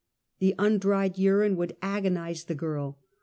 [0.39, 2.97] The undried urine would ^■ agonize the girl.